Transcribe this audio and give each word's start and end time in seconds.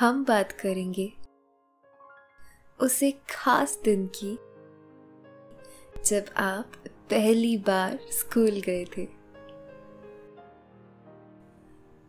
हम 0.00 0.24
बात 0.24 0.52
करेंगे 0.52 1.12
उस 2.80 3.00
खास 3.30 3.80
दिन 3.84 4.06
की, 4.06 4.38
जब 6.04 6.24
आप 6.36 6.72
पहली 7.10 7.56
बार 7.56 7.98
स्कूल 8.10 8.50
गए 8.50 8.84
थे। 8.84 9.08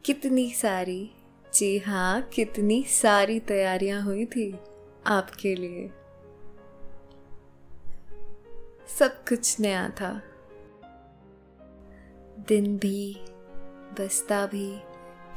कितनी 0.06 0.50
सारी, 0.50 1.12
जी 1.54 1.78
हाँ 1.78 2.22
कितनी 2.22 2.84
सारी 2.84 3.40
तैयारियाँ 3.40 4.02
हुई 4.02 4.26
थी 4.26 4.60
आपके 5.08 5.56
लिए। 5.56 5.88
सब 9.00 9.26
कुछ 9.26 9.60
नया 9.60 9.90
था। 9.90 10.22
दिन 12.48 12.78
भी, 12.78 13.16
बस्ता 14.00 14.46
भी, 14.46 14.80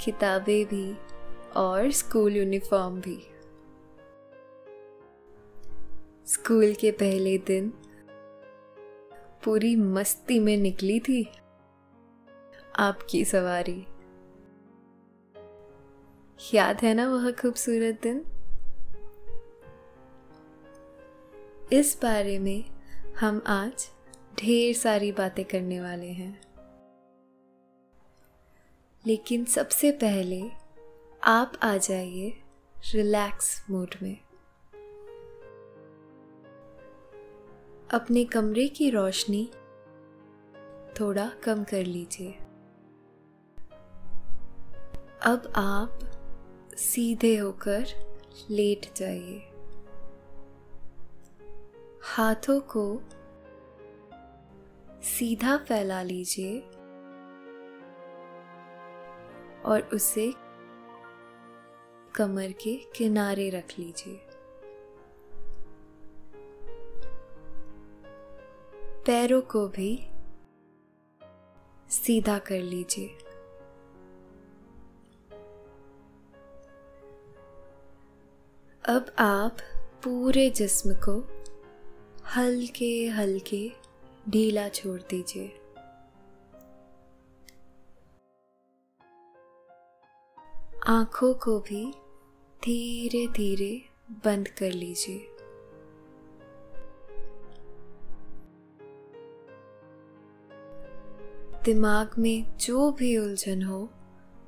किताबें 0.04 0.66
भी 0.66 1.17
और 1.57 1.91
स्कूल 1.91 2.37
यूनिफॉर्म 2.37 3.01
भी। 3.01 3.23
स्कूल 6.27 6.74
के 6.74 6.90
पहले 6.90 7.38
दिन 7.38 7.73
पूरी 9.45 9.77
मस्ती 9.77 10.38
में 10.38 10.57
निकली 10.57 11.01
थी 11.01 11.32
आपकी 12.79 13.24
सवारी। 13.24 13.87
याद 16.55 16.80
है 16.80 16.95
ना 16.95 17.09
वह 17.09 17.30
खूबसूरत 17.32 18.01
दिन? 18.02 18.24
इस 21.73 22.01
बारे 22.02 22.38
में 22.38 22.65
हम 23.21 23.43
आज 23.46 23.90
ढेर 24.38 24.74
सारी 24.74 25.12
बातें 25.12 25.45
करने 25.45 25.80
वाले 25.80 26.07
हैं। 26.07 26.40
लेकिन 29.07 29.45
सबसे 29.45 29.90
पहले 29.90 30.51
आप 31.24 31.52
आ 31.63 31.77
जाइए 31.77 32.43
रिलैक्स 32.95 33.66
मोड 33.71 33.95
में। 34.02 34.16
अपने 37.91 38.24
कमरे 38.24 38.69
की 38.69 38.91
रोशनी 38.91 39.51
थोड़ा 41.01 41.30
कम 41.45 41.65
कर 41.65 41.85
लीजिए। 41.85 42.33
अब 45.23 45.52
आप 45.57 45.99
सीधे 46.77 47.37
होकर 47.37 47.87
लेट 48.51 48.95
जाइए। 48.96 49.39
हाथों 52.02 52.61
को 52.61 53.02
सीधा 55.02 55.57
फैला 55.57 56.02
लीजिए 56.02 56.61
और 59.65 59.91
उसे 59.93 60.48
कमर 62.14 62.52
के 62.52 62.76
किनारे 62.96 63.51
रख 63.51 63.78
लीजिए। 63.78 64.20
पैरों 69.06 69.41
को 69.41 69.69
भी 69.69 70.06
सीधा 71.91 72.38
कर 72.38 72.60
लीजिए। 72.60 73.19
अब 78.84 79.15
आप 79.19 79.56
पूरे 80.04 80.50
जिस्म 80.50 80.94
को 80.94 81.44
हल्के 82.37 83.06
हल्के 83.06 83.72
ढीला 84.28 84.69
छोड़ 84.69 85.00
दीजिए। 85.00 85.58
आँखों 90.88 91.34
को 91.34 91.60
भी 91.60 91.93
धीरे 92.65 93.26
धीरे 93.26 93.88
बंद 94.25 94.49
कर 94.49 94.71
लीजिए। 94.72 95.19
दिमाग 101.65 102.10
में 102.19 102.56
जो 102.56 102.93
भी 102.93 103.19
उलझन 103.19 103.62
हो, 103.62 103.91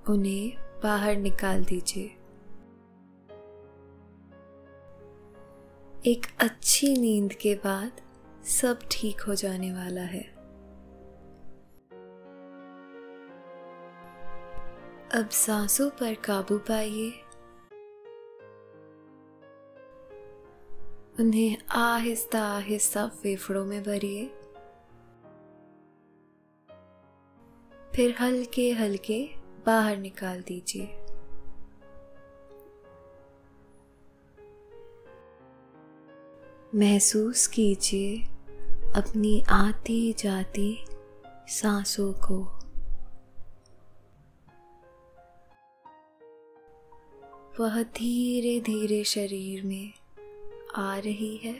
उन्हें 0.08 0.52
बाहर 0.82 1.16
निकाल 1.16 1.64
दीजिए। 1.64 2.04
एक 6.06 6.26
अच्छी 6.40 6.96
नींद 6.96 7.32
के 7.32 7.54
बाद 7.54 7.92
सब 8.44 8.78
ठीक 8.90 9.20
हो 9.20 9.34
जाने 9.34 9.72
वाला 9.72 10.02
है। 10.02 10.39
अब 15.14 15.28
सांसों 15.28 15.90
पर 15.90 16.14
काबू 16.14 16.58
पाइए। 16.58 17.10
उन्हें 21.20 21.58
आहिस्ता 21.70 22.42
आहिस्ता 22.42 23.08
फेफड़ों 23.08 23.64
में 23.64 23.82
भरिए। 23.82 24.26
फिर 27.94 28.14
हल्के 28.20 28.70
हल्के 28.70 29.28
बाहर 29.66 29.96
निकाल 29.96 30.40
दीजिए। 30.40 30.86
महसूस 36.74 37.46
कीजिए 37.46 38.22
अपनी 38.96 39.44
आती 39.48 40.12
जाती 40.12 40.84
सांसों 41.48 42.12
को। 42.12 42.59
वह 47.60 47.82
धीरे 47.82 48.60
धीरे 48.60 49.04
शरीर 49.04 49.64
में 49.64 49.92
आ 50.76 50.98
रही 50.98 51.36
है। 51.36 51.52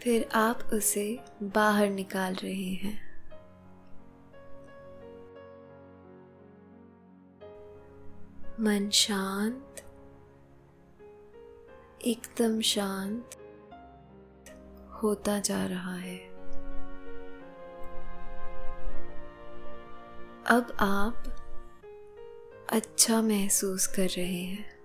फिर 0.00 0.28
आप 0.34 0.58
उसे 0.72 1.18
बाहर 1.42 1.88
निकाल 1.88 2.34
रहे 2.34 2.70
हैं। 2.74 3.06
मन 8.60 8.90
शांत, 8.90 9.76
एकदम 12.06 12.60
शांत 12.60 13.30
होता 15.02 15.38
जा 15.38 15.66
रहा 15.66 15.94
है। 15.94 16.18
अब 20.46 20.76
आप 20.80 21.42
अच्छा 22.72 23.22
महसूस 23.22 23.86
कर 23.86 24.08
रहे 24.08 24.42
हैं। 24.42 24.76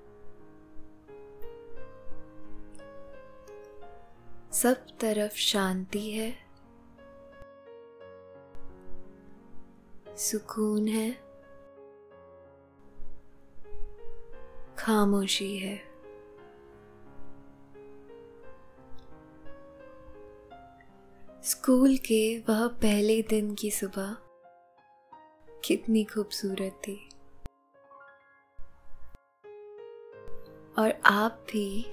सब 4.51 4.85
तरफ़ 4.99 5.35
शांति 5.35 6.11
है। 6.11 6.35
सुकून 10.17 10.87
है। 10.87 11.11
खामोशी 14.77 15.57
है। 15.57 15.77
स्कूल 21.43 21.97
के 21.97 22.39
वह 22.39 22.67
पहले 22.67 23.22
दिन 23.22 23.55
की 23.55 23.72
सुबह 23.72 24.17
कितनी 25.66 26.03
खूबसूरत 26.03 26.81
थी। 26.87 27.10
और 30.79 31.02
आप 31.06 31.46
भी 31.52 31.91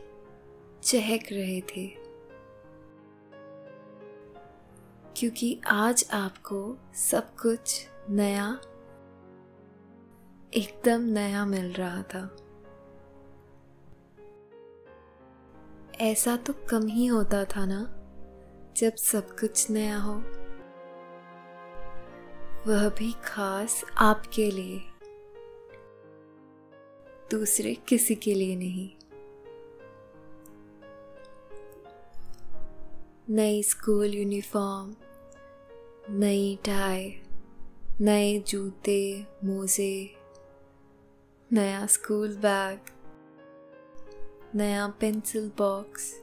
चहक 0.82 1.20
रहे 1.32 1.60
थे। 1.60 2.08
क्योंकि 5.16 5.60
आज 5.66 6.10
आपको 6.12 6.76
सब 6.94 7.36
कुछ 7.36 7.88
नया, 8.10 8.60
एकदम 10.54 11.00
नया 11.00 11.46
मिल 11.46 11.72
रहा 11.72 12.02
था। 12.02 12.36
ऐसा 16.00 16.36
तो 16.36 16.52
कम 16.52 16.86
ही 16.86 17.06
होता 17.06 17.44
था 17.44 17.66
ना, 17.66 17.94
जब 18.76 18.94
सब 18.94 19.38
कुछ 19.38 19.70
नया 19.70 19.98
हो। 19.98 20.14
वह 22.66 22.88
भी 22.88 23.12
खास 23.24 23.84
आपके 23.96 24.50
लिए। 24.50 24.87
दूसरे 27.30 27.74
किसी 27.74 28.14
के 28.14 28.34
लिए 28.34 28.56
नहीं। 28.56 28.90
नई 33.30 33.62
स्कूल 33.62 34.14
यूनिफॉर्म, 34.14 34.94
नई 36.10 36.56
टाई, 36.56 37.20
नए 38.00 38.38
जूते, 38.38 39.26
मोजे, 39.44 40.16
नया 41.52 41.86
स्कूल 41.86 42.36
बैग, 42.36 42.78
नया 44.54 44.88
पेंसिल 44.88 45.50
बॉक्स, 45.58 46.14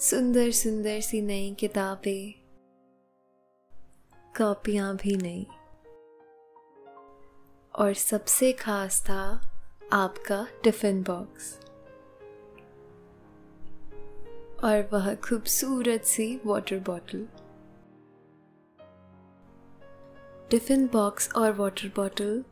सुंदर 0.00 0.50
सुंदर 0.50 1.00
सी 1.00 1.22
नई 1.22 1.54
किताबें, 1.54 2.32
कॉपियाँ 4.36 4.96
भी 4.96 5.16
नहीं 5.16 5.46
और 7.74 7.94
सबसे 7.94 8.52
खास 8.52 9.02
था 9.02 9.51
आपका 9.92 10.46
टिफ़िन 10.64 11.02
बॉक्स। 11.02 11.58
और 14.64 14.88
वह 14.92 15.14
खूबसूरत 15.14 16.04
सी 16.04 16.24
वाटर 16.46 16.78
बॉटल 16.78 17.26
टिफ़िन 20.50 20.86
बॉक्स 20.92 21.30
और 21.32 21.52
वाटर 21.52 21.92
बॉटल 21.96 22.42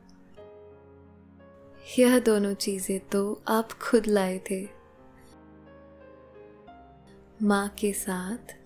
यह 1.98 2.18
दोनों 2.20 2.52
चीज़ें 2.56 2.98
तो 3.08 3.22
आप 3.48 3.72
खुद 3.82 4.06
लाए 4.06 4.38
थे। 4.50 4.62
माँ 7.42 7.68
के 7.78 7.92
साथ 7.94 8.56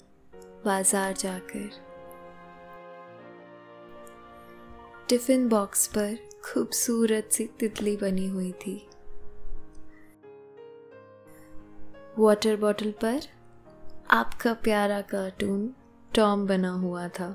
बाज़ार 0.65 1.13
जाकर। 1.15 1.71
टिफ़िन 5.09 5.49
बॉक्स 5.49 5.87
पर 5.89 6.17
खूबसूरत 6.45 7.29
सी 7.33 7.45
तितली 7.61 7.97
बनी 7.97 8.27
हुई 8.27 8.51
थी। 8.53 8.77
वाटर 12.19 12.57
बॉटल 12.57 12.91
पर 13.03 13.21
आपका 14.11 14.53
प्यारा 14.55 15.01
कार्टून 15.01 15.69
टॉम 16.15 16.47
बना 16.47 16.71
हुआ 16.71 17.07
था। 17.09 17.29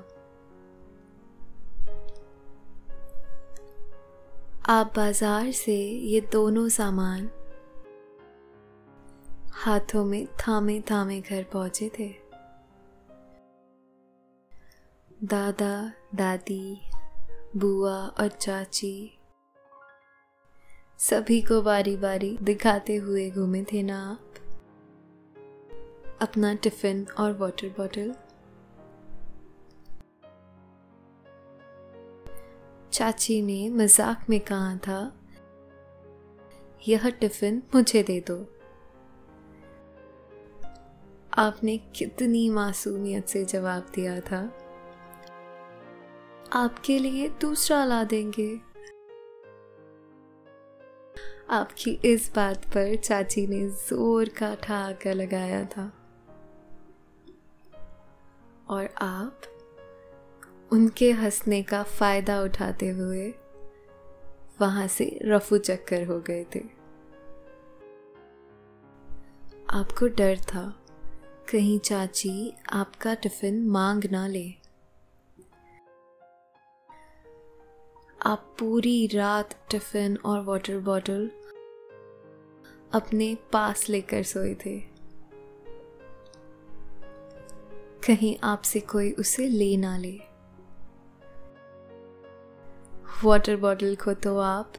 आप 4.68 4.92
बाज़ार 4.96 5.50
से 5.52 5.76
ये 6.06 6.20
दोनों 6.32 6.68
सामान 6.68 7.28
हाथों 9.54 10.04
में 10.04 10.26
थामे 10.40 10.80
थामे 10.80 11.20
घर 11.20 11.42
पहुँचे 11.44 11.90
थे। 11.98 12.08
दादा, 15.24 15.92
दादी 16.14 16.80
बुआ 17.56 17.96
और 18.20 18.28
चाची 18.28 19.18
सभी 20.98 21.40
को 21.40 21.62
बारी 21.62 21.96
बारी 21.96 22.38
दिखाते 22.42 22.96
हुए 22.96 23.30
घूमे 23.30 23.62
थे 23.62 23.82
ना 23.82 24.10
आप? 24.10 24.34
अपना 26.20 26.54
टिफ़िन 26.54 27.06
और 27.18 27.32
वाटर 27.32 27.68
बॉटल 27.68 28.14
चाची 32.92 33.42
ने 33.42 33.68
मज़ाक 33.70 34.30
में 34.30 34.40
कहा 34.40 34.76
था, 34.76 35.12
यह 36.88 37.10
टिफ़िन 37.10 37.62
मुझे 37.74 38.02
दे 38.02 38.20
दो। 38.20 38.38
आपने 41.38 41.78
कितनी 41.78 42.48
मासूमियत 42.50 43.28
से 43.28 43.44
जवाब 43.44 43.92
दिया 43.94 44.20
था। 44.20 44.59
आपके 46.52 46.98
लिए 46.98 47.28
दूसरा 47.40 47.84
ला 47.84 48.02
देंगे। 48.04 48.60
आपकी 51.50 51.90
इस 52.04 52.30
बात 52.36 52.64
पर 52.64 52.96
चाची 52.96 53.46
ने 53.46 53.68
ज़ोर 53.68 54.28
का 54.28 54.54
ठहाका 54.54 55.12
लगाया 55.12 55.64
था। 55.64 55.92
और 58.68 58.88
आप 59.02 59.42
उनके 60.72 61.10
हंसने 61.12 61.62
का 61.62 61.82
फ़ायदा 61.82 62.40
उठाते 62.42 62.88
हुए 62.88 63.32
वहाँ 64.60 64.86
से 64.88 65.18
रफू 65.24 65.58
चक्कर 65.58 66.04
हो 66.06 66.20
गए 66.20 66.44
थे। 66.54 66.60
आपको 69.70 70.06
डर 70.08 70.38
था 70.38 70.62
कहीं 71.52 71.78
चाची 71.78 72.52
आपका 72.72 73.14
टिफ़िन 73.14 73.66
मांग 73.68 74.04
ना 74.12 74.26
ले। 74.26 74.59
आप 78.22 78.56
पूरी 78.58 79.06
रात 79.06 79.54
टिफ़िन 79.70 80.16
और 80.16 80.40
वाटर 80.40 80.78
बॉटल 80.78 81.30
अपने 82.92 83.36
पास 83.52 83.88
लेकर 83.88 84.22
सोए 84.22 84.54
थे। 84.54 84.80
कहीं 88.06 88.36
आपसे 88.42 88.80
कोई 88.80 89.12
उसे 89.12 89.48
ले 89.48 89.76
ना 89.76 89.98
ले। 89.98 90.20
वाटर 93.24 93.56
बॉटल 93.56 93.96
को 93.96 94.14
तो 94.14 94.38
आप 94.38 94.72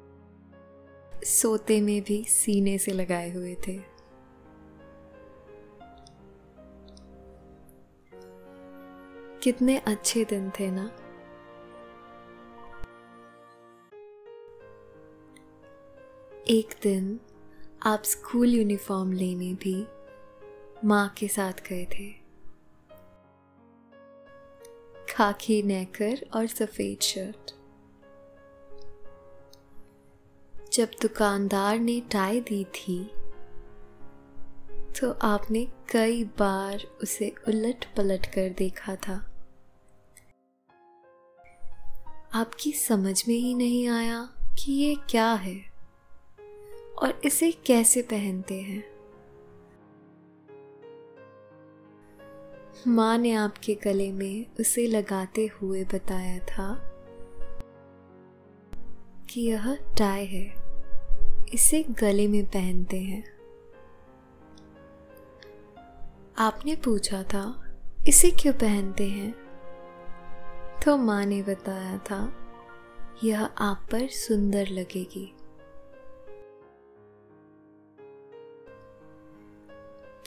सोते 1.26 1.82
में 1.82 2.02
भी 2.02 2.24
सीने 2.24 2.78
से 2.78 2.92
लगाए 2.92 3.32
हुए 3.32 3.56
थे। 3.56 3.82
कितने 9.44 9.78
अच्छे 9.78 10.26
दिन 10.26 10.50
थे 10.50 10.72
ना? 10.72 10.92
एक 16.50 16.74
दिन 16.84 17.20
आप 17.84 18.04
स्कूल 18.04 18.50
यूनिफॉर्म 18.50 19.12
लेने 19.12 19.54
भी 19.54 19.86
माँ 20.86 21.10
के 21.10 21.28
साथ 21.28 21.54
गए 21.70 21.86
थे। 21.86 22.10
खाकी 25.14 25.64
नेकर 25.64 26.26
और 26.34 26.48
सफ़ेद 26.48 27.02
शर्ट। 27.02 27.52
जब 30.74 30.92
दुकानदार 31.02 31.80
ने 31.80 32.00
टाई 32.02 32.42
दी 32.42 32.64
थी 32.64 33.04
तो 35.00 35.12
आपने 35.12 35.66
कई 35.92 36.24
बार 36.24 36.88
उसे 37.04 37.34
उलट 37.48 37.86
पलट 37.98 38.26
कर 38.26 38.50
देखा 38.50 38.96
था। 38.96 39.26
आपकी 42.34 42.72
समझ 42.72 43.28
में 43.28 43.36
ही 43.36 43.54
नहीं 43.54 43.88
आया 43.88 44.30
कि 44.60 44.72
ये 44.72 44.96
क्या 45.10 45.34
है। 45.34 45.71
और 47.02 47.22
इसे 47.26 47.52
कैसे 47.52 48.02
पहनते 48.02 48.62
हैं? 48.62 48.92
माँ 52.88 53.18
ने 53.18 53.32
आपके 53.34 53.76
गले 53.76 54.12
में 54.12 54.46
उसे 54.60 54.88
लगाते 54.88 55.48
हुए 55.48 55.84
बताया 55.84 56.40
था 56.40 56.88
कि 59.30 59.42
यह 59.42 59.76
टाई 59.76 60.26
है। 60.26 60.56
इसे 61.54 61.84
गले 61.84 62.28
में 62.28 62.46
पहनते 62.46 63.00
हैं। 63.02 63.24
आपने 66.38 66.76
पूछा 66.76 67.24
था, 67.24 67.76
इसे 68.08 68.32
क्यों 68.32 68.54
पहनते 68.54 69.08
हैं? 69.08 69.36
तो 70.86 70.98
माँ 70.98 71.26
ने 71.26 71.44
बताया 71.44 71.98
था, 71.98 72.34
यह 73.24 73.46
आप 73.46 73.88
पर 73.92 74.08
सुंदर 74.08 74.68
लगेगी। 74.68 75.36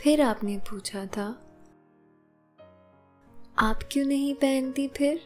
फिर 0.05 0.21
आपने 0.21 0.59
पूछा 0.59 1.07
था, 1.07 1.25
आप 3.59 3.81
क्यों 3.93 4.07
नहीं 4.07 4.35
पहनती 4.35 4.89
फिर? 4.89 5.21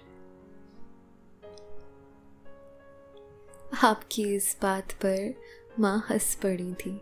आपकी 3.84 4.34
इस 4.36 4.58
बात 4.62 4.92
पर 4.92 5.34
माँ 5.80 6.06
हंस 6.10 6.34
पड़ी 6.34 6.74
थी। 6.74 6.98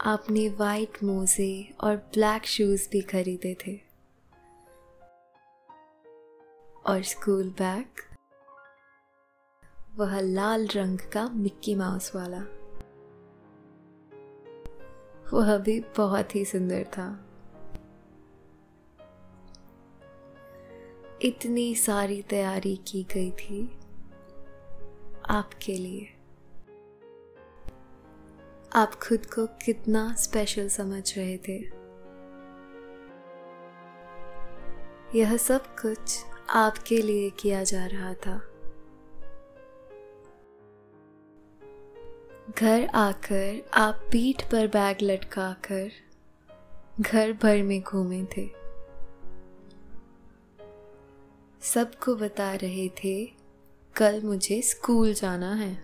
आपने 0.00 0.48
वाइट 0.48 1.02
मोजे 1.02 1.74
और 1.80 1.96
ब्लैक 1.96 2.46
शूज़ 2.46 2.88
भी 2.90 3.00
खरीदे 3.00 3.56
थे। 3.66 3.80
और 6.86 7.02
स्कूल 7.02 7.50
बैग 7.50 7.86
वह 9.96 10.20
लाल 10.20 10.66
रंग 10.66 10.98
का 10.98 11.28
मिक्की 11.28 11.74
माउस 11.74 12.14
वाला। 12.14 12.57
वह 15.32 15.58
भी 15.58 15.80
बहुत 15.80 16.34
ही 16.34 16.44
सुंदर 16.44 16.84
था। 16.84 17.24
इतनी 21.22 21.74
सारी 21.74 22.22
तैयारी 22.22 22.76
की 22.76 23.06
गई 23.14 23.30
थी 23.30 23.78
आपके 25.30 25.72
लिए। 25.72 26.14
आप 28.74 28.94
खुद 28.94 29.26
को 29.26 29.46
कितना 29.46 30.14
स्पेशल 30.14 30.68
समझ 30.68 31.18
रहे 31.18 31.38
थे। 31.38 31.78
यह 35.18 35.36
सब 35.36 35.66
कुछ 35.66 36.24
आपके 36.50 37.02
लिए 37.02 37.30
किया 37.30 37.64
जा 37.64 37.86
रहा 37.86 38.14
था। 38.14 38.47
घर 42.60 42.86
आकर 42.94 43.70
आप 43.74 43.94
पीठ 44.12 44.50
पर 44.50 44.66
बैग 44.66 44.96
लटकाकर 45.02 45.90
घर 47.00 47.32
भर 47.32 47.62
में 47.62 47.82
घूमे 47.82 48.24
थे। 48.24 48.50
सबको 51.62 52.14
बता 52.14 52.54
रहे 52.54 52.88
थे, 52.88 53.32
कल 53.96 54.22
मुझे 54.22 54.62
स्कूल 54.62 55.14
जाना 55.14 55.54
है। 55.54 55.74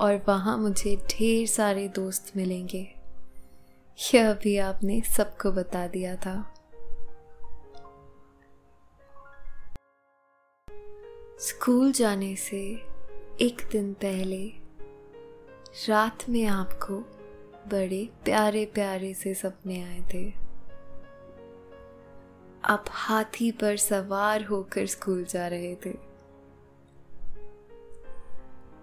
और 0.00 0.24
वहाँ 0.28 0.58
मुझे 0.58 0.96
ढेर 0.96 1.46
सारे 1.46 1.88
दोस्त 1.88 2.36
मिलेंगे। 2.36 2.94
यह 4.14 4.32
भी 4.32 4.58
आपने 4.58 5.00
सबको 5.00 5.52
बता 5.52 5.86
दिया 5.86 6.16
था। 6.16 6.54
स्कूल 11.40 11.92
जाने 11.92 12.36
से 12.36 12.89
एक 13.42 13.68
दिन 13.72 13.92
पहले 13.92 14.52
रात 15.88 16.28
में 16.28 16.46
आपको 16.46 16.94
बड़े 17.68 18.08
प्यारे 18.24 18.66
प्यारे 18.66 19.14
से 19.14 19.34
सपने 19.34 19.82
आए 19.82 20.00
थे। 20.14 20.32
आप 22.64 22.84
हाथी 22.88 23.52
पर 23.52 23.76
सवार 23.76 24.44
होकर 24.44 24.86
स्कूल 24.86 25.24
जा 25.24 25.48
रहे 25.48 25.74
थे। 25.74 25.90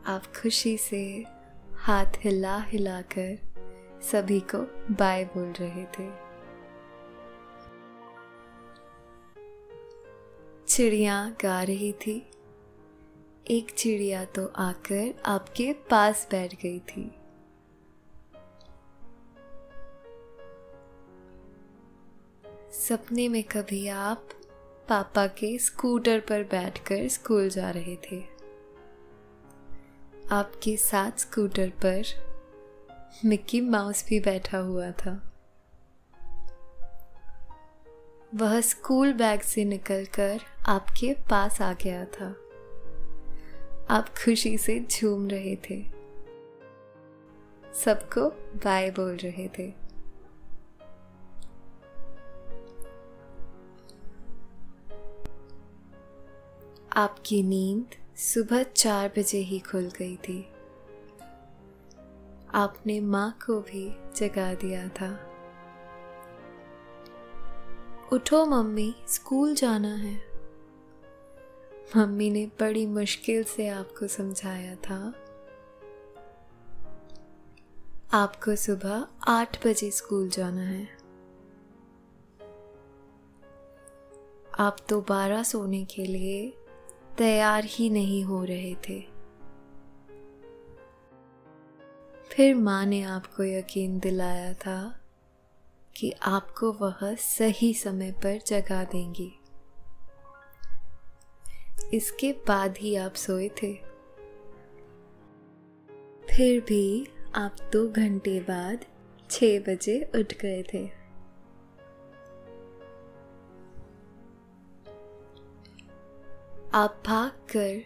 आप 0.06 0.24
खुशी 0.42 0.78
से 0.78 1.26
हाथ 1.74 2.12
हिला 2.18 2.58
हिलाकर 2.58 3.40
सभी 4.02 4.40
को 4.40 4.62
बाय 4.94 5.26
बोल 5.26 5.52
रहे 5.52 5.86
थे। 5.86 6.12
चिड़िया 10.68 11.36
गा 11.42 11.64
रही 11.64 11.94
थी। 11.94 12.32
एक 13.50 13.72
चिड़िया 13.72 14.26
तो 14.26 14.46
आकर 14.56 15.22
आपके 15.26 15.74
पास 15.74 16.28
बैठ 16.32 16.56
गई 16.62 16.80
थी। 16.80 17.12
सपने 22.72 23.28
में 23.28 23.44
कभी 23.44 23.88
आप 23.88 24.30
पापा 24.90 25.28
के 25.28 25.58
स्कूटर 25.58 26.20
पर 26.20 26.44
बैठकर 26.44 27.08
स्कूल 27.08 27.50
जा 27.50 27.70
रहे 27.70 27.96
थे। 27.96 28.24
आपके 30.32 30.78
साथ 30.78 31.12
स्कूटर 31.18 31.70
पर 31.70 32.04
मिक्की 33.26 33.62
माउस 33.62 34.06
भी 34.08 34.20
बैठा 34.20 34.58
हुआ 34.58 34.92
था। 34.92 35.32
वह 38.36 38.62
स्कूल 38.62 39.14
बैग 39.14 39.42
से 39.42 39.66
निकलकर 39.66 40.40
आपके 40.68 41.14
पास 41.30 41.62
आ 41.62 41.74
गया 41.74 42.06
था। 42.06 42.36
आप 43.90 44.10
खुशी 44.10 44.58
से 44.58 44.80
झूम 44.92 45.28
रहे 45.28 45.56
थे। 45.56 45.84
सबको 47.74 48.30
बाय 48.66 48.92
बोल 48.92 49.16
रहे 49.16 49.48
थे। 49.48 49.74
आपकी 56.94 57.44
नींद 57.44 57.86
सुबह 58.18 58.64
चार 58.64 59.14
बजे 59.18 59.38
ही 59.38 59.60
खुल 59.60 59.92
गई 60.00 60.16
थी। 60.16 60.50
आपने 62.54 63.00
माँ 63.00 63.38
को 63.46 63.62
भी 63.62 63.90
जगा 64.16 64.54
दिया 64.54 64.88
था। 64.88 65.34
उठो 68.14 68.46
मम्मी, 68.46 68.96
स्कूल 69.08 69.56
जाना 69.56 69.96
है। 69.96 70.27
मम्मी 71.96 72.30
ने 72.30 72.46
बड़ी 72.46 72.86
मुश्किल 72.86 73.44
से 73.44 73.68
आपको 73.68 74.08
समझाया 74.08 74.76
था। 74.76 75.14
आपको 78.14 78.56
सुबह 78.56 79.08
आठ 79.28 79.68
बजे 79.68 79.92
स्कूल 79.92 80.30
जाना 80.30 80.62
है। 80.62 80.98
आप 84.60 84.78
दोबारा 84.90 85.44
सोने 85.44 85.86
के 85.86 86.06
लिए 86.06 86.54
तैयार 87.18 87.64
ही 87.66 87.90
नहीं 87.90 88.24
हो 88.24 88.44
रहे 88.44 88.76
थे। 88.76 89.02
फिर 92.30 92.56
माँ 92.56 92.86
ने 92.86 93.02
आपको 93.02 93.44
यकीन 93.44 94.00
दिलाया 94.00 94.54
था 94.54 95.00
कि 95.96 96.12
आपको 96.12 96.72
वह 96.72 97.16
सही 97.16 97.74
समय 97.74 98.12
पर 98.12 98.40
जगा 98.48 98.84
देंगी। 98.84 99.37
इसके 101.94 102.32
बाद 102.32 102.78
ही 102.78 102.96
आप 102.96 103.14
सोए 103.14 103.50
थे। 103.50 103.74
फिर 106.30 106.62
भी 106.62 107.08
आप 107.36 107.56
दो 107.74 107.90
घंटे 107.90 108.40
बाद 108.40 108.86
छह 109.30 109.60
बजे 109.60 110.12
उठ 110.16 110.34
गए 110.34 110.64
थे। 110.64 110.86
आप 116.74 117.04
भाग 117.06 117.32
कर 117.32 117.84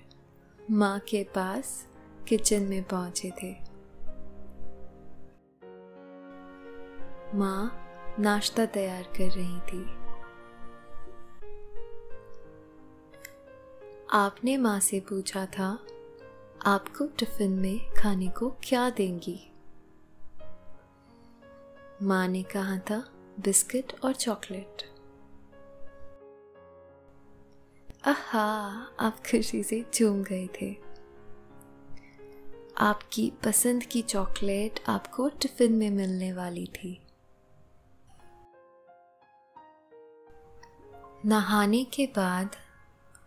माँ 0.72 1.00
के 1.00 1.24
पास 1.24 1.88
किचन 2.28 2.62
में 2.62 2.84
पहुँचे 2.84 3.32
थे। 3.44 3.54
माँ 7.38 7.88
नाश्ता 8.20 8.66
तैयार 8.66 9.04
कर 9.04 9.32
रही 9.32 9.60
थी। 9.60 10.01
आपने 14.14 14.58
माँ 14.58 14.80
से 14.80 15.00
पूछा 15.00 15.46
था, 15.46 15.80
आपको 16.66 17.06
टिफ़िन 17.06 17.52
में 17.52 17.80
खाने 17.98 18.28
को 18.28 18.50
क्या 18.50 18.90
देंगी? 18.90 19.52
माँ 22.02 22.28
ने 22.28 22.44
कहा 22.44 22.78
था, 22.78 23.10
बिस्किट 23.40 23.94
और 24.04 24.14
चॉकलेट। 24.14 24.84
आहा, 28.06 28.88
आप 29.00 29.18
खुशी 29.32 29.64
से 29.64 29.86
झूम 29.94 30.24
गए 30.24 30.50
थे। 30.62 30.76
आपकी 32.78 33.34
पसंद 33.46 33.84
की 33.84 34.02
चॉकलेट 34.02 34.80
आपको 34.88 35.30
टिफ़िन 35.30 35.74
में 35.74 35.90
मिलने 35.90 36.34
वाली 36.34 36.68
थी। 36.68 37.02
नहाने 41.26 41.84
के 41.84 42.06
बाद 42.06 42.56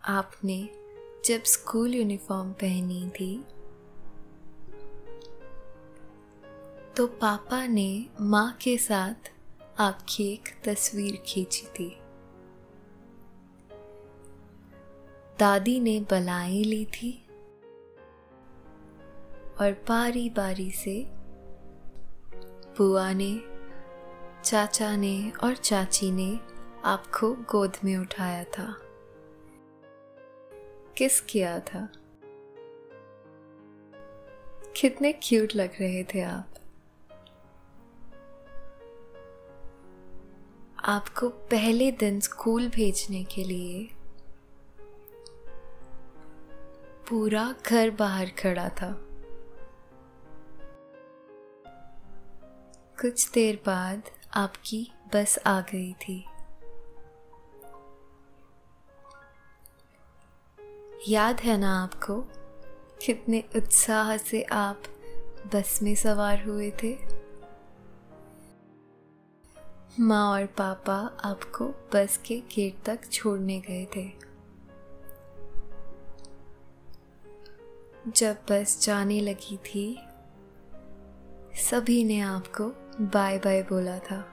आपने 0.07 0.69
जब 1.25 1.43
स्कूल 1.43 1.95
यूनिफॉर्म 1.95 2.51
पहनी 2.51 3.09
थी 3.09 3.45
तो 6.97 7.07
पापा 7.07 7.67
ने 7.67 8.05
माँ 8.21 8.57
के 8.61 8.77
साथ 8.77 9.31
आपकी 9.79 10.33
एक 10.33 10.49
तस्वीर 10.63 11.23
खींची 11.25 11.65
थी। 11.65 11.89
दादी 15.39 15.79
ने 15.79 15.99
बलाई 15.99 16.63
ली 16.63 16.85
थी 16.85 17.27
और 19.61 19.71
बारी 19.71 20.29
बारी 20.29 20.71
से 20.71 21.05
बुआ 22.77 23.11
ने, 23.13 23.41
चाचा 24.43 24.95
ने 24.95 25.31
और 25.43 25.55
चाची 25.55 26.11
ने 26.11 26.39
आपको 26.85 27.33
गोद 27.33 27.77
में 27.83 27.97
उठाया 27.97 28.43
था। 28.43 28.84
किस 30.97 31.21
किया 31.21 31.59
था? 31.59 31.89
कितने 34.77 35.13
क्यूट 35.13 35.55
लग 35.55 35.69
रहे 35.79 36.03
थे 36.03 36.21
आप। 36.21 36.53
आपको 40.79 41.29
पहले 41.29 41.91
दिन 41.91 42.19
स्कूल 42.19 42.69
भेजने 42.69 43.23
के 43.23 43.43
लिए 43.43 43.89
पूरा 47.09 47.55
घर 47.65 47.89
बाहर 47.89 48.25
खड़ा 48.25 48.69
था। 48.69 48.91
कुछ 53.01 53.31
देर 53.31 53.55
बाद 53.65 54.03
आपकी 54.33 54.91
बस 55.13 55.39
आ 55.47 55.61
गई 55.61 55.93
थी। 55.93 56.25
याद 61.07 61.41
है 61.41 61.57
ना 61.57 61.83
आपको 61.83 62.21
कितने 63.05 63.43
उत्साह 63.55 64.17
से 64.17 64.43
आप 64.43 64.83
बस 65.53 65.79
में 65.83 65.95
सवार 65.95 66.43
हुए 66.43 66.71
थे? 66.71 66.97
माँ 69.99 70.31
और 70.31 70.45
पापा 70.45 71.17
आपको 71.23 71.67
बस 71.93 72.19
के 72.25 72.39
गेट 72.39 72.83
तक 72.85 73.05
छोड़ने 73.11 73.59
गए 73.59 73.87
थे। 73.95 74.11
जब 78.07 78.37
बस 78.49 78.85
जाने 78.85 79.21
लगी 79.21 79.57
थी, 79.57 79.99
सभी 81.55 82.03
ने 82.03 82.19
आपको 82.19 82.63
बाय 83.01 83.37
बाय 83.37 83.61
बोला 83.61 83.99
था। 83.99 84.31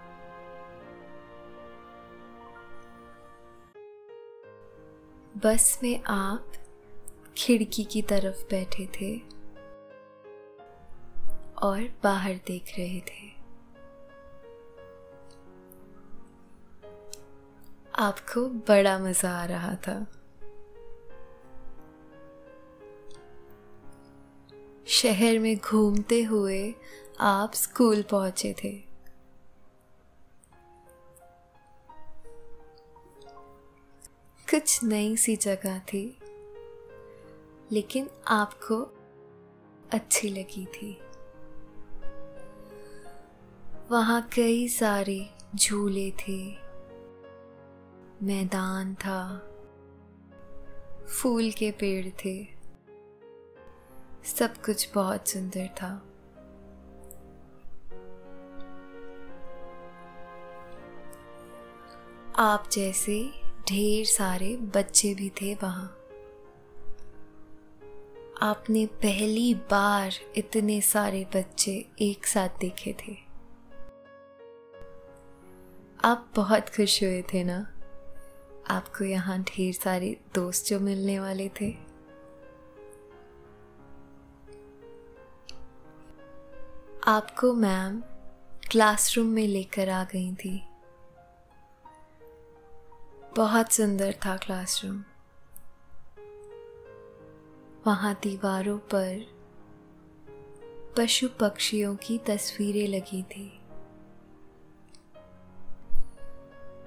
बस 5.37 5.81
में 5.83 6.05
आप 6.05 6.53
खिड़की 7.37 7.85
की 7.85 8.03
तरफ़ 8.03 8.45
बैठे 8.51 8.87
थे 8.87 9.19
और 11.63 11.95
बाहर 12.03 12.35
देख 12.35 12.73
रहे 12.79 13.01
थे। 13.01 13.31
आपको 17.95 18.47
बड़ा 18.49 18.99
मज़ा 18.99 19.31
आ 19.31 19.45
रहा 19.45 19.75
था। 19.75 20.07
शहर 24.87 25.39
में 25.39 25.57
घूमते 25.57 26.23
हुए 26.23 26.75
आप 27.21 27.53
स्कूल 27.55 28.03
पहुँचे 28.03 28.55
थे। 28.65 28.73
कुछ 34.51 34.85
नई 34.85 35.17
सी 35.17 35.37
जगह 35.37 35.79
थी। 35.79 36.19
लेकिन 37.73 38.11
आपको 38.29 38.83
अच्छी 39.93 40.29
लगी 40.29 40.67
थी। 40.67 40.99
वहाँ 43.91 44.23
कई 44.23 44.69
सारे 44.69 45.31
झूले 45.57 46.11
थे। 46.11 46.53
मैदान 48.23 48.95
था। 48.95 49.49
फूल 51.07 51.51
के 51.51 51.71
पेड़ 51.71 52.09
थे। 52.09 52.45
सब 54.25 54.63
कुछ 54.65 54.95
बहुत 54.95 55.29
सुंदर 55.29 55.67
था। 55.67 56.09
आप 62.37 62.69
जैसे 62.73 63.31
ढेर 63.69 64.07
सारे 64.07 64.57
बच्चे 64.57 65.15
भी 65.15 65.31
थे 65.31 65.55
वहाँ। 65.55 66.02
आपने 68.43 68.87
पहली 68.87 69.55
बार 69.55 70.13
इतने 70.37 70.81
सारे 70.81 71.25
बच्चे 71.25 71.89
एक 72.01 72.27
साथ 72.27 72.49
देखे 72.61 72.93
थे। 72.93 73.17
आप 76.05 76.33
बहुत 76.37 76.69
खुश 76.69 77.03
हुए 77.03 77.23
थे 77.23 77.45
ना? 77.45 77.73
आपको 78.71 79.05
यहाँ 79.05 79.43
ढेर 79.43 79.75
सारे 79.75 80.21
दोस्त 80.35 80.67
जो 80.67 80.81
मिलने 80.81 81.21
वाले 81.21 81.49
थे। 81.49 81.71
आपको 87.07 87.53
मैम 87.53 88.03
क्लासरूम 88.71 89.27
में 89.27 89.47
लेकर 89.47 89.89
आ 89.89 90.05
गई 90.05 90.35
थी। 90.35 90.63
बहुत 93.37 93.73
सुंदर 93.73 94.13
था 94.27 94.37
क्लासरूम। 94.37 95.05
वहाँ 97.87 98.15
दीवारों 98.23 98.79
पर 98.79 99.27
पशु 100.97 101.29
पक्षियों 101.41 101.97
की 101.97 102.19
तस्वीरें 102.19 102.89
लगी 102.89 103.23
थी। 103.23 103.61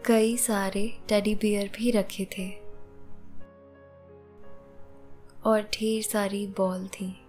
कई 0.06 0.38
सारे 0.38 0.98
टेडी 1.08 1.36
बियर 1.36 1.72
भी 1.75 1.92
रखे 1.92 2.25
थे 2.25 2.52
और 5.46 5.62
ढेर 5.62 6.04
सारी 6.04 6.48
बॉल 6.48 6.88
थी। 6.88 7.22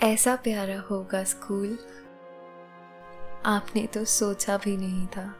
ऐसा 0.00 0.36
प्यारा 0.36 0.80
होगा 0.80 1.24
स्कूल। 1.24 1.78
आपने 3.44 3.86
तो 3.86 4.04
सोचा 4.04 4.56
भी 4.56 4.76
नहीं 4.76 5.06
था। 5.06 5.34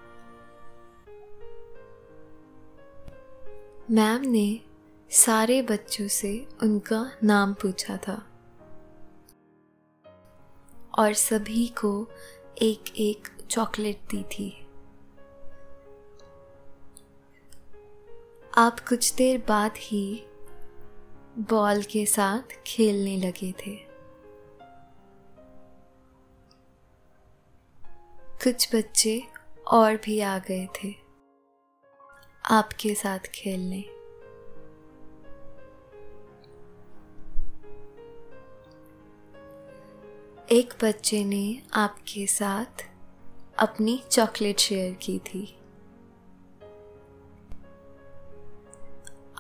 मैम 3.91 4.21
ने 4.21 4.61
सारे 5.13 5.63
बच्चों 5.63 6.09
से 6.09 6.49
उनका 6.63 7.13
नाम 7.25 7.55
पूछा 7.55 7.97
था। 7.97 8.27
और 10.99 11.13
सभी 11.13 11.69
को 11.69 12.09
एक 12.63 12.85
एक 12.97 13.29
चॉकलेट 13.51 14.01
दी 14.01 14.23
थी। 14.23 14.67
आप 18.59 18.81
कुछ 18.81 19.15
देर 19.15 19.45
बाद 19.49 19.73
ही 19.77 20.23
बॉल 21.39 21.83
के 21.83 22.07
साथ 22.07 22.63
खेलने 22.67 23.17
लगे 23.17 23.53
थे। 23.53 23.77
कुछ 28.45 28.75
बच्चे 28.75 29.23
और 29.67 29.97
भी 29.97 30.21
आ 30.21 30.39
गए 30.39 30.67
थे 30.67 30.95
आपके 32.51 32.95
साथ 32.95 33.19
खेलने। 33.19 34.02
एक 40.53 40.75
बच्चे 40.83 41.25
ने 41.25 41.63
आपके 41.75 42.27
साथ 42.27 42.91
अपनी 43.59 44.03
चॉकलेट 44.11 44.59
शेयर 44.59 44.95
की 44.95 45.19
थी। 45.19 45.59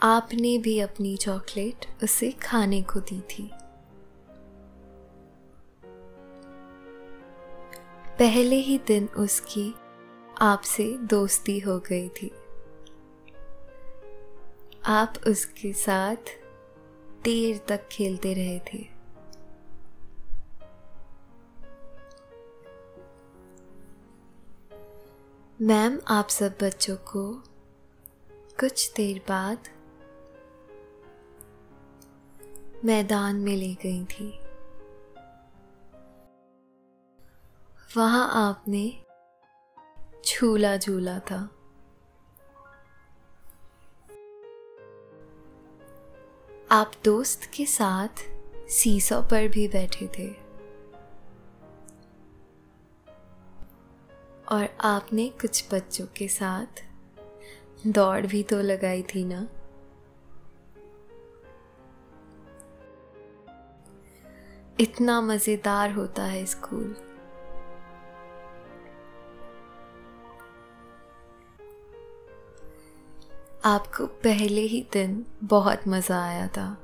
आपने 0.02 0.58
भी 0.58 0.80
अपनी 0.80 1.16
चॉकलेट 1.16 2.02
उसे 2.02 2.30
खाने 2.30 2.82
को 2.82 3.00
दी 3.00 3.20
थी। 3.20 3.50
पहले 8.18 8.56
ही 8.56 8.78
दिन 8.78 9.08
उसकी 9.08 9.74
आपसे 10.40 10.98
दोस्ती 10.98 11.58
हो 11.58 11.78
गई 11.78 12.08
थी। 12.08 12.30
आप 14.86 15.14
उसके 15.26 15.72
साथ 15.72 16.40
देर 17.24 17.60
तक 17.68 17.88
खेलते 17.88 18.34
रहे 18.34 18.58
थे। 18.58 19.01
मैम, 25.60 26.00
आप 26.08 26.28
सब 26.28 26.56
बच्चों 26.62 26.96
को 26.96 27.42
कुछ 28.60 28.92
देर 28.96 29.18
बाद 29.28 29.58
मैदान 32.84 33.36
में 33.36 33.56
ले 33.56 33.74
गई 33.74 34.04
थी। 34.04 34.38
वहाँ 37.96 38.50
आपने 38.50 39.04
झूला 40.26 40.76
झूला 40.76 41.18
था। 41.18 41.50
आप 46.70 46.92
दोस्त 47.04 47.50
के 47.54 47.66
साथ 47.66 48.30
सीसो 48.68 49.20
पर 49.20 49.48
भी 49.48 49.68
बैठे 49.68 50.06
थे। 50.06 50.41
और 54.52 54.68
आपने 54.80 55.28
कुछ 55.28 55.74
बच्चों 55.74 56.06
के 56.06 56.28
साथ 56.28 56.84
दौड़ 57.86 58.26
भी 58.26 58.42
तो 58.42 58.60
लगाई 58.60 59.02
थी 59.02 59.24
ना? 59.24 59.48
इतना 64.80 65.20
मज़ेदार 65.20 65.92
होता 65.92 66.24
है 66.24 66.46
स्कूल। 66.46 66.96
आपको 73.64 74.06
पहले 74.06 74.60
ही 74.60 74.86
दिन 74.92 75.26
बहुत 75.42 75.88
मज़ा 75.88 76.24
आया 76.24 76.48
था। 76.48 76.82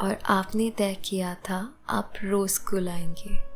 और 0.00 0.18
आपने 0.24 0.70
तय 0.70 0.94
किया 0.94 1.34
था 1.34 1.74
आप 1.88 2.12
रोज़ 2.24 2.52
स्कूल 2.52 2.88
आएँगे। 2.88 3.55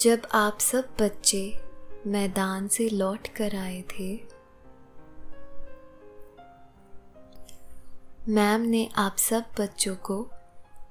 जब 0.00 0.22
आप 0.32 0.58
सब 0.58 0.88
बच्चे 1.00 1.60
मैदान 2.06 2.68
से 2.68 2.88
लौट 2.88 3.26
कर 3.26 3.56
आए 3.56 3.82
थे, 3.82 4.20
मैम 8.28 8.60
ने 8.60 8.90
आप 8.96 9.16
सब 9.16 9.44
बच्चों 9.60 9.96
को 9.96 10.30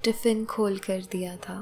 टिफ़िन 0.04 0.46
खोल 0.46 0.78
कर 0.78 1.02
दिया 1.02 1.38
था। 1.38 1.56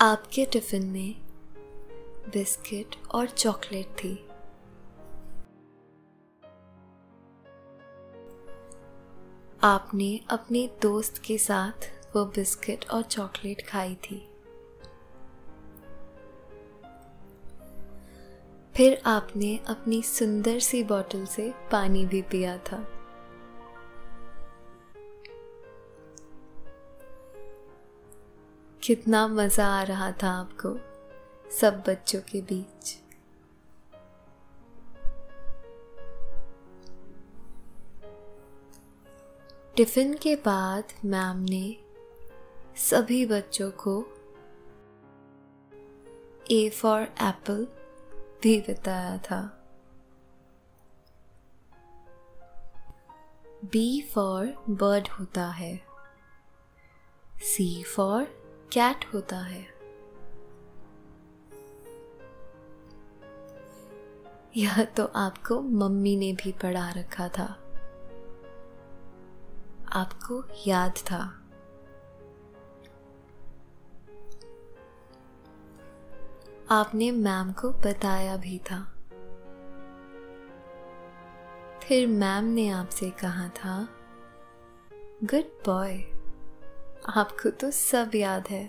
आपके 0.00 0.44
टिफ़िन 0.44 0.86
में 0.86 1.14
बिस्किट 2.32 2.96
और 3.14 3.28
चॉकलेट 3.28 3.86
थी। 3.86 4.28
आपने 9.64 10.20
अपने 10.30 10.70
दोस्त 10.82 11.18
के 11.18 11.38
साथ 11.38 12.01
वो 12.16 12.24
बिस्किट 12.24 12.84
और 12.90 13.02
चॉकलेट 13.02 13.66
खाई 13.68 13.94
थी। 13.94 14.28
फिर 18.76 19.02
आपने 19.06 19.56
अपनी 19.66 20.02
सुंदर 20.02 20.58
सी 20.58 20.82
बोतल 20.84 21.26
से 21.26 21.54
पानी 21.72 22.06
भी 22.06 22.22
पिया 22.22 22.56
था। 22.58 22.86
कितना 28.82 29.26
मज़ा 29.28 29.66
आ 29.66 29.82
रहा 29.82 30.10
था 30.12 30.30
आपको, 30.30 30.76
सब 31.50 31.82
बच्चों 31.88 32.20
के 32.20 32.40
बीच। 32.42 32.98
टिफ़िन 39.76 40.14
के 40.14 40.34
बाद 40.36 40.84
मैम 41.04 41.36
ने 41.36 41.91
सभी 42.76 43.26
बच्चों 43.26 43.70
को 43.70 44.04
ए 46.50 46.70
फॉर 46.70 47.02
एप्पल 47.02 47.68
भी 48.42 48.60
बताया 48.60 49.18
था। 49.18 49.66
बी 53.64 54.02
फॉर 54.02 54.46
बर्ड 54.70 55.08
होता 55.08 55.46
है। 55.46 55.80
सी 57.36 57.82
फॉर 57.82 58.24
कैट 58.72 59.04
होता 59.14 59.38
है। 59.38 59.66
यह 64.56 64.84
तो 64.84 65.04
आपको 65.04 65.60
मम्मी 65.60 66.16
ने 66.16 66.32
भी 66.32 66.52
पढ़ा 66.52 66.90
रखा 66.90 67.28
था। 67.28 67.58
आपको 69.88 70.44
याद 70.66 70.92
था। 70.92 71.41
आपने 76.72 77.10
मैम 77.10 77.52
को 77.52 77.70
बताया 77.70 78.36
भी 78.36 78.58
था। 78.58 78.78
फिर 81.82 82.06
मैम 82.06 82.44
ने 82.44 82.68
आपसे 82.68 83.10
कहा 83.10 83.48
था, 83.48 83.88
गुड 85.24 85.50
बॉय, 85.66 85.98
आपको 87.08 87.50
तो 87.50 87.70
सब 87.70 88.14
याद 88.14 88.48
है। 88.48 88.66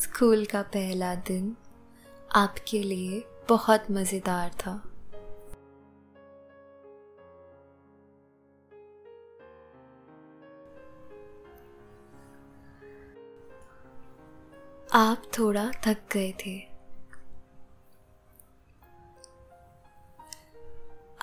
स्कूल 0.00 0.44
का 0.44 0.62
पहला 0.62 1.14
दिन 1.14 1.56
आपके 2.34 2.82
लिए 2.82 3.24
बहुत 3.48 3.90
मज़ेदार 3.90 4.50
था। 4.50 4.95
आप 14.98 15.22
थोड़ा 15.38 15.72
थक 15.86 15.96
गए 16.12 16.32
थे। 16.32 16.68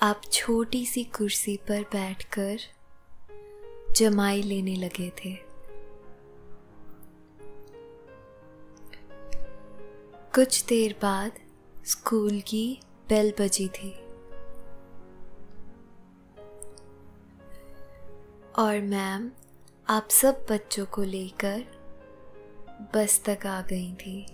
आप 0.02 0.20
छोटी 0.32 0.86
सी 0.86 1.04
कुर्सी 1.04 1.56
पर 1.56 1.82
बैठकर 1.82 2.58
जमाई 3.96 4.42
लेने 4.42 4.76
लगे 4.76 5.10
थे। 5.10 5.34
कुछ 10.34 10.64
देर 10.64 10.96
बाद 11.02 11.32
स्कूल 11.84 12.40
की 12.40 12.80
बेल 13.08 13.34
बजी 13.40 13.68
थी। 13.68 13.90
और 18.58 18.80
मैम, 18.80 19.30
आप 19.88 20.08
सब 20.10 20.46
बच्चों 20.50 20.86
को 20.86 21.02
लेकर 21.02 21.73
बस 22.94 23.24
तक 23.28 23.46
आ 23.46 23.62
गई 23.62 23.94
थी। 23.94 24.26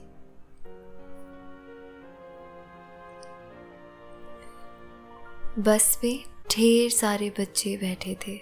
बस 5.58 6.00
में 6.04 6.24
ढेर 6.50 6.90
सारे 6.90 7.30
बच्चे 7.30 7.76
बैठे 7.76 8.14
थे। 8.14 8.36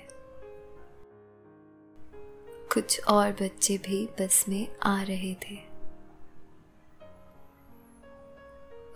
कुछ 2.74 3.04
और 3.04 3.32
बच्चे 3.32 3.78
भी 3.78 4.06
बस 4.06 4.44
में 4.48 4.76
आ 4.82 5.02
रहे 5.02 5.34
थे। 5.34 5.58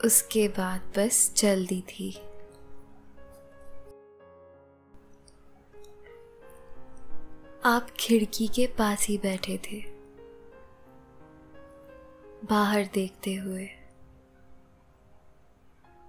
उसके 0.04 0.48
बाद 0.48 0.92
बस 0.96 1.34
चल 1.34 1.66
दी 1.66 1.80
थी। 1.80 2.18
आप 7.64 7.86
खिड़की 8.00 8.48
के 8.48 8.66
पास 8.66 9.06
ही 9.06 9.18
बैठे 9.18 9.58
थे। 9.58 9.91
बाहर 12.44 12.88
देखते 12.94 13.34
हुए। 13.34 13.68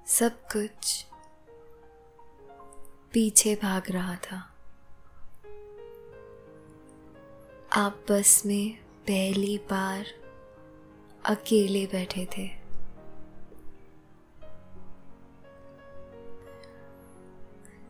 सब 0.07 0.41
कुछ 0.43 1.05
पीछे 3.13 3.55
भाग 3.55 3.91
रहा 3.91 4.15
था। 4.15 4.55
आप 7.73 8.05
बस 8.09 8.43
में 8.45 8.77
पहली 8.83 9.57
बार 9.57 10.05
अकेले 11.25 11.85
बैठे 11.85 12.25
थे। 12.25 12.49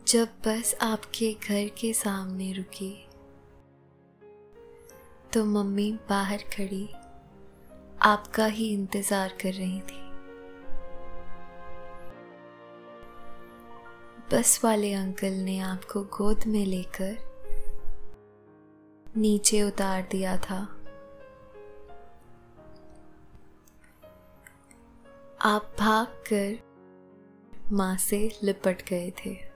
जब 0.06 0.28
बस 0.46 0.74
आपके 0.80 1.32
घर 1.32 1.68
के 1.68 1.92
सामने 1.92 2.52
रुकी 2.52 3.08
तो 5.32 5.44
मम्मी 5.44 5.98
बाहर 6.08 6.38
खड़ी 6.38 6.94
आपका 8.04 8.46
ही 8.46 8.68
इंतज़ार 8.72 9.28
कर 9.42 9.52
रही 9.52 9.80
थी। 9.80 10.02
बस 14.32 14.60
वाले 14.64 14.92
अंकल 14.94 15.32
ने 15.32 15.58
आपको 15.58 16.02
गोद 16.02 16.44
में 16.46 16.64
लेकर 16.66 17.16
नीचे 19.16 19.62
उतार 19.62 20.08
दिया 20.10 20.36
था। 20.36 20.60
आप 25.40 25.74
भागकर 25.78 26.58
माँ 27.72 27.96
से 27.96 28.18
लिपट 28.42 28.88
गए 28.88 29.12
थे। 29.18 29.53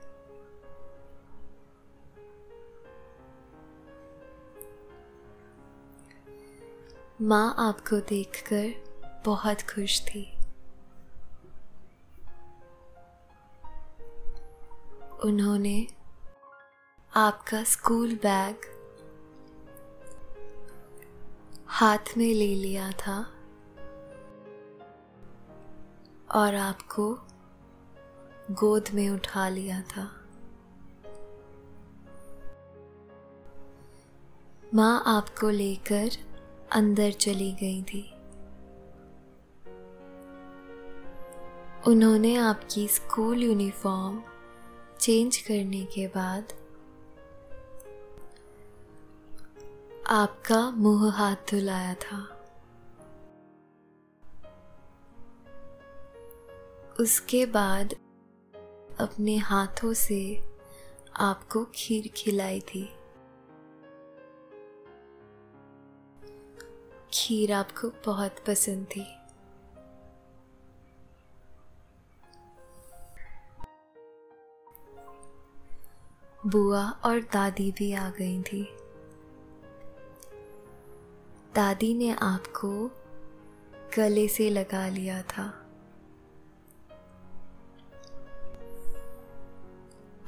माँ 7.21 7.55
आपको 7.57 7.99
देखकर 7.99 8.67
बहुत 9.25 9.61
खुश 9.61 10.01
थी। 10.01 10.21
उन्होंने 15.23 15.87
आपका 17.15 17.63
स्कूल 17.63 18.15
बैग 18.15 18.55
हाथ 21.67 22.17
में 22.17 22.33
ले 22.33 22.55
लिया 22.55 22.91
था 22.91 23.19
और 26.31 26.55
आपको 26.55 27.13
गोद 28.51 28.89
में 28.93 29.09
उठा 29.09 29.49
लिया 29.49 29.81
था। 29.81 30.09
माँ 34.73 35.03
आपको 35.05 35.49
लेकर 35.49 36.28
अंदर 36.71 37.11
चली 37.11 37.51
गई 37.51 37.81
थी। 37.83 38.13
उन्होंने 41.87 42.35
आपकी 42.35 42.87
स्कूल 42.87 43.43
यूनिफॉर्म 43.43 44.23
चेंज 44.99 45.37
करने 45.37 45.85
के 45.85 46.07
बाद 46.07 46.53
आपका 50.07 50.71
मुँह 50.71 51.11
हाथ 51.11 51.35
धुलाया 51.35 51.93
था। 51.93 52.35
उसके 56.99 57.45
बाद 57.45 57.93
अपने 58.99 59.37
हाथों 59.37 59.93
से 59.93 60.43
आपको 61.15 61.65
खीर 61.75 62.07
खिलाई 62.15 62.59
थी। 62.59 62.98
खीर 67.29 67.51
आपको 67.51 67.89
बहुत 68.05 68.35
पसंद 68.47 68.85
थी। 68.85 69.01
बुआ 76.45 76.89
और 76.89 77.19
दादी 77.19 77.71
भी 77.71 77.93
आ 77.93 78.09
गई 78.09 78.41
थी। 78.41 78.77
दादी 81.55 81.93
ने 81.93 82.11
आपको 82.11 82.91
गले 83.97 84.27
से 84.27 84.49
लगा 84.49 84.87
लिया 84.87 85.21
था। 85.21 85.67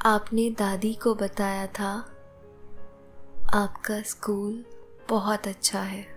आपने 0.06 0.50
दादी 0.50 0.94
को 0.94 1.16
बताया 1.16 1.68
था, 1.68 1.92
आपका 3.54 4.02
स्कूल 4.02 4.66
बहुत 5.10 5.48
अच्छा 5.48 5.82
है। 5.82 6.11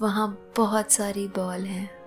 वहाँ 0.00 0.52
बहुत 0.56 0.92
सारी 0.92 1.28
बॉल 1.28 1.64
हैं। 1.64 1.98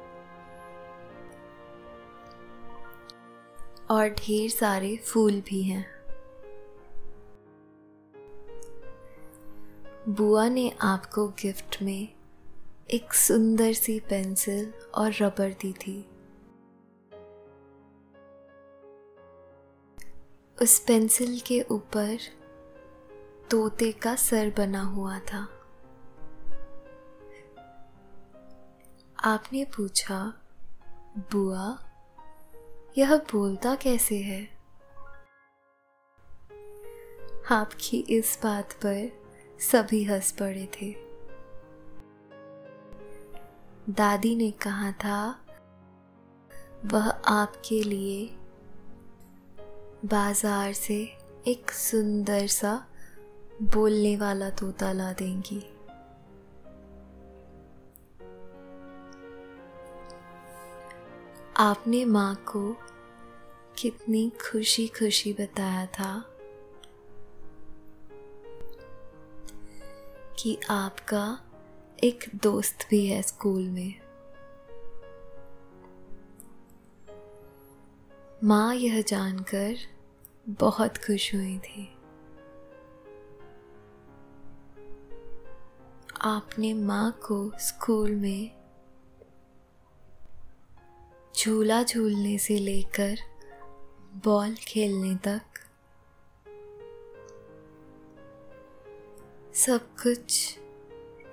और 3.92 4.10
ढेर 4.10 4.50
सारे 4.50 4.98
फूल 4.98 5.42
भी 5.42 5.64
हैं। 5.64 5.86
बुआ 10.10 10.50
ने 10.50 10.78
आपको 10.82 11.28
गिफ्ट 11.28 11.78
में 11.82 12.14
एक 12.92 13.14
सुंदर 13.14 13.74
सी 13.74 14.00
पेंसिल 14.00 14.74
और 14.96 15.12
रबर 15.22 15.50
दी 15.50 15.74
थी। 15.74 16.10
उस 20.62 20.80
पेंसिल 20.80 21.40
के 21.40 21.66
ऊपर 21.72 22.18
तोते 23.52 23.92
का 23.92 24.16
सर 24.16 24.54
बना 24.58 24.82
हुआ 24.82 25.20
था। 25.20 25.61
आपने 29.24 29.66
पूछा, 29.66 30.34
बुआ, 31.18 31.78
यह 32.98 33.16
बोलता 33.16 33.76
कैसे 33.76 34.18
है? 34.18 34.50
आपकी 37.52 37.98
इस 37.98 38.40
बात 38.44 38.74
पर 38.74 39.12
सभी 39.60 40.04
हंस 40.04 40.32
पड़े 40.32 40.68
थे। 40.76 40.96
दादी 43.90 44.36
ने 44.36 44.52
कहा 44.52 44.92
था, 44.92 45.46
वह 46.86 47.10
आपके 47.10 47.84
लिए 47.84 48.30
बाज़ार 50.06 50.74
से 50.74 51.18
एक 51.48 51.72
सुंदर 51.72 52.48
सा 52.48 52.88
बोलने 53.62 54.18
वाला 54.18 54.50
तोता 54.50 54.94
ला 54.94 55.14
देंगी। 55.14 55.64
आपने 61.62 62.06
माँ 62.06 62.36
को 62.36 62.78
कितनी 63.78 64.30
खुशी 64.30 64.88
खुशी 64.88 65.34
बताया 65.34 65.86
था 65.86 66.24
कि 70.39 70.60
आपका 70.69 71.39
एक 72.04 72.24
दोस्त 72.36 72.88
भी 72.89 73.06
है 73.06 73.21
स्कूल 73.21 73.69
में। 73.69 73.93
माँ 78.43 78.76
यह 78.76 79.02
जानकर 79.02 79.76
बहुत 80.50 80.97
खुश 80.97 81.36
हुई 81.36 81.58
थी। 81.58 81.97
आपने 86.21 86.74
माँ 86.74 87.12
को 87.12 87.52
स्कूल 87.60 88.12
में 88.12 88.61
झूला 91.36 91.84
झूलने 91.84 92.38
से 92.38 92.58
लेकर 92.60 93.15
बॉल 94.26 94.56
खेलने 94.56 95.15
तक 95.15 95.41
सब 99.54 99.96
कुछ 100.04 100.60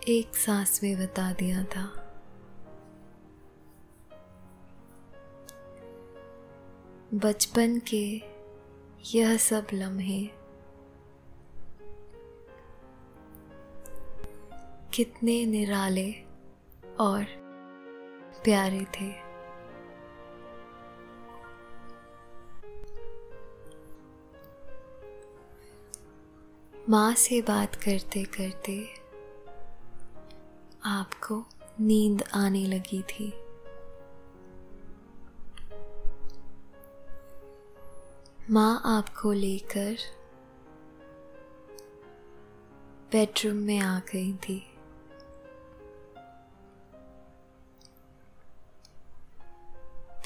एक 0.09 0.37
सांस 0.37 0.81
में 0.83 0.99
बता 0.99 1.33
दिया 1.33 1.65
था। 1.65 2.05
बचपन 7.15 7.79
के 7.79 8.23
यह 9.15 9.37
सब 9.37 9.67
लम्हे 9.73 10.27
कितने 14.95 15.45
निराले 15.45 16.13
और 17.01 17.25
प्यारे 18.45 18.85
थे। 18.85 19.28
माँ 26.91 27.15
से 27.15 27.43
बात 27.43 27.75
करते 27.75 28.25
करते 28.25 28.95
आपको 30.85 31.45
नींद 31.81 32.25
आने 32.35 32.67
लगी 32.67 33.03
थी। 33.03 33.33
माँ 38.51 38.83
आपको 38.85 39.33
लेकर 39.33 39.97
बेडरूम 43.13 43.57
में 43.57 43.79
आ 43.79 43.99
गई 43.99 44.33
थी। 44.33 44.67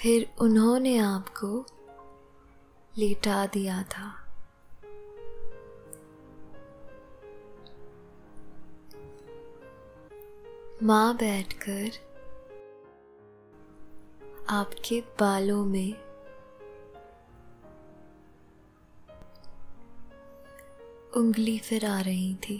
फिर 0.01 0.35
उन्होंने 0.41 0.99
आपको 0.99 1.67
लेटा 2.99 3.47
दिया 3.47 3.83
था। 3.83 4.22
माँ 10.83 11.17
बैठकर 11.17 11.91
आपके 14.49 15.01
बालों 15.01 15.65
में 15.65 15.93
उंगली 21.17 21.59
फिरा 21.59 22.01
रही 22.01 22.35
थी। 22.35 22.57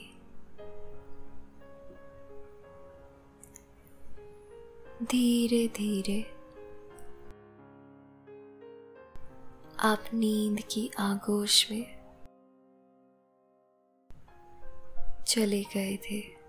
धीरे 5.03 5.69
धीरे 5.69 6.23
आप 9.81 10.05
नींद 10.15 10.61
की 10.61 10.91
आगोश 10.99 11.71
में 11.71 11.85
चले 15.27 15.63
गए 15.63 15.97
थे। 15.97 16.42